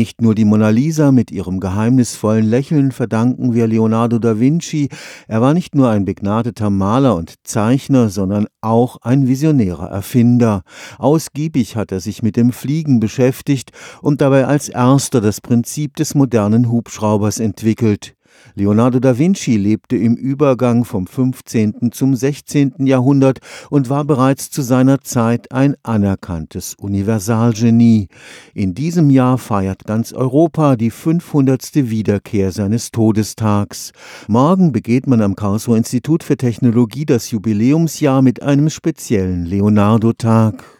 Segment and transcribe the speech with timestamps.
[0.00, 4.88] Nicht nur die Mona Lisa mit ihrem geheimnisvollen Lächeln verdanken wir Leonardo da Vinci.
[5.28, 10.62] Er war nicht nur ein begnadeter Maler und Zeichner, sondern auch ein visionärer Erfinder.
[10.96, 16.14] Ausgiebig hat er sich mit dem Fliegen beschäftigt und dabei als erster das Prinzip des
[16.14, 18.14] modernen Hubschraubers entwickelt.
[18.54, 21.92] Leonardo da Vinci lebte im Übergang vom 15.
[21.92, 22.86] zum 16.
[22.86, 23.38] Jahrhundert
[23.70, 28.08] und war bereits zu seiner Zeit ein anerkanntes Universalgenie.
[28.54, 31.90] In diesem Jahr feiert ganz Europa die 500.
[31.90, 33.92] Wiederkehr seines Todestags.
[34.28, 40.79] Morgen begeht man am Karlsruher Institut für Technologie das Jubiläumsjahr mit einem speziellen Leonardo-Tag.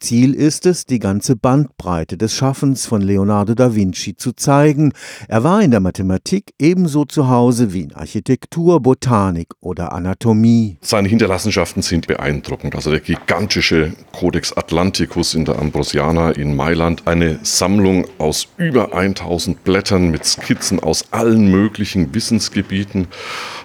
[0.00, 4.92] Ziel ist es, die ganze Bandbreite des Schaffens von Leonardo da Vinci zu zeigen.
[5.28, 10.78] Er war in der Mathematik ebenso zu Hause wie in Architektur, Botanik oder Anatomie.
[10.80, 12.74] Seine Hinterlassenschaften sind beeindruckend.
[12.74, 19.64] Also der gigantische Codex Atlanticus in der Ambrosiana in Mailand, eine Sammlung aus über 1000
[19.64, 23.06] Blättern mit Skizzen aus allen möglichen Wissensgebieten.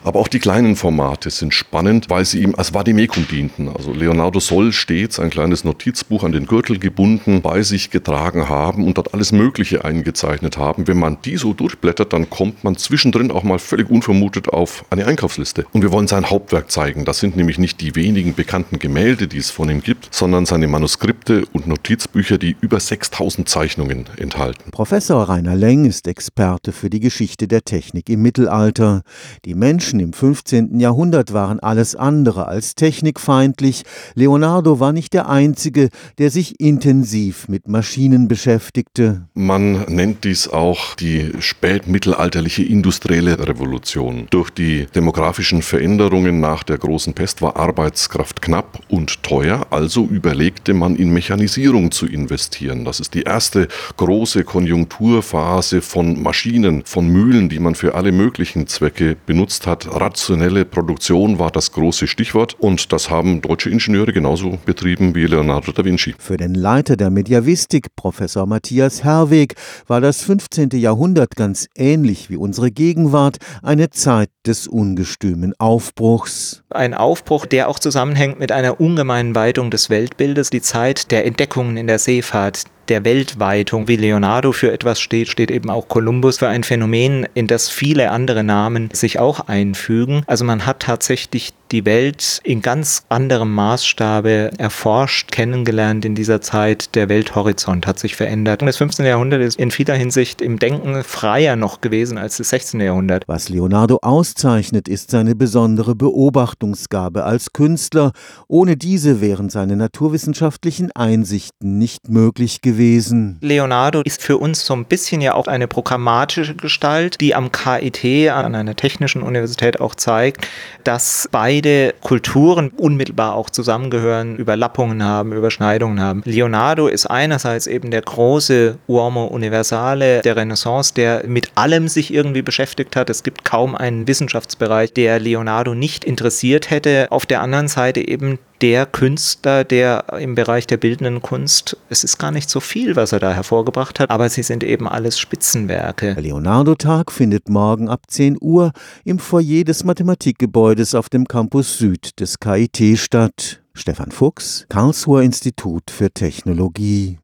[0.05, 3.67] Aber auch die kleinen Formate sind spannend, weil sie ihm als Vadimekum dienten.
[3.67, 8.85] Also Leonardo soll stets ein kleines Notizbuch an den Gürtel gebunden bei sich getragen haben
[8.85, 10.87] und dort alles Mögliche eingezeichnet haben.
[10.87, 15.05] Wenn man die so durchblättert, dann kommt man zwischendrin auch mal völlig unvermutet auf eine
[15.05, 15.65] Einkaufsliste.
[15.73, 17.03] Und wir wollen sein Hauptwerk zeigen.
[17.03, 20.67] Das sind nämlich nicht die wenigen bekannten Gemälde, die es von ihm gibt, sondern seine
[20.67, 24.71] Manuskripte und Notizbücher, die über 6000 Zeichnungen enthalten.
[24.71, 29.01] Professor Rainer Leng ist Experte für die Geschichte der Technik im Mittelalter.
[29.45, 30.79] Die Menschen im 15.
[30.79, 33.83] Jahrhundert waren alles andere als technikfeindlich.
[34.15, 39.27] Leonardo war nicht der Einzige, der sich intensiv mit Maschinen beschäftigte.
[39.33, 44.27] Man nennt dies auch die spätmittelalterliche industrielle Revolution.
[44.29, 50.03] Durch die demografischen Veränderungen nach der großen Pest war Arbeitskraft knapp und teuer, also
[50.35, 52.83] überlegte man in Mechanisierung zu investieren.
[52.83, 58.67] Das ist die erste große Konjunkturphase von Maschinen, von Mühlen, die man für alle möglichen
[58.67, 59.87] Zwecke benutzt hat.
[59.89, 65.71] Rationelle Produktion war das große Stichwort und das haben deutsche Ingenieure genauso betrieben wie Leonardo
[65.71, 66.15] da Vinci.
[66.19, 69.55] Für den Leiter der Mediavistik, Professor Matthias Herweg,
[69.87, 70.71] war das 15.
[70.73, 76.63] Jahrhundert ganz ähnlich wie unsere Gegenwart eine Zeit des ungestümen Aufbruchs.
[76.69, 81.77] Ein Aufbruch, der auch zusammenhängt mit einer ungemeinen Weitung des Weltbildes, die Zeit der Entdeckungen
[81.77, 83.87] in der Seefahrt, der Weltweitung.
[83.87, 88.11] Wie Leonardo für etwas steht, steht eben auch Kolumbus für ein Phänomen, in das viele
[88.11, 90.23] andere Namen sich auch einfügen.
[90.27, 96.93] Also man hat tatsächlich die Welt in ganz anderem Maßstabe erforscht, kennengelernt in dieser Zeit.
[96.95, 98.61] Der Welthorizont hat sich verändert.
[98.61, 99.05] Das 15.
[99.05, 102.79] Jahrhundert ist in vieler Hinsicht im Denken freier noch gewesen als das 16.
[102.81, 103.23] Jahrhundert.
[103.27, 108.11] Was Leonardo auszeichnet, ist seine besondere Beobachtungsgabe als Künstler.
[108.47, 113.37] Ohne diese wären seine naturwissenschaftlichen Einsichten nicht möglich gewesen gewesen.
[113.41, 118.29] Leonardo ist für uns so ein bisschen ja auch eine programmatische Gestalt, die am KIT,
[118.29, 120.47] an einer technischen Universität auch zeigt,
[120.83, 126.21] dass beide Kulturen unmittelbar auch zusammengehören, Überlappungen haben, Überschneidungen haben.
[126.25, 132.41] Leonardo ist einerseits eben der große Uomo Universale der Renaissance, der mit allem sich irgendwie
[132.41, 133.09] beschäftigt hat.
[133.09, 137.07] Es gibt kaum einen Wissenschaftsbereich, der Leonardo nicht interessiert hätte.
[137.09, 142.17] Auf der anderen Seite eben der Künstler, der im Bereich der bildenden Kunst, es ist
[142.17, 146.15] gar nicht so viel, was er da hervorgebracht hat, aber sie sind eben alles Spitzenwerke.
[146.15, 148.71] Der Leonardo-Tag findet morgen ab 10 Uhr
[149.03, 153.61] im Foyer des Mathematikgebäudes auf dem Campus Süd des KIT statt.
[153.77, 157.13] Stefan Fuchs, Karlsruher Institut für Technologie.